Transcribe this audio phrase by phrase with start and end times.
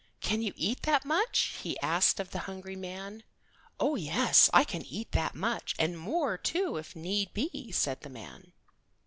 [0.19, 3.21] "Can you eat that much?" he asked of the hungry man.
[3.79, 8.09] "Oh, yes, I can eat that much, and more, too, if need be," said the
[8.09, 8.51] man.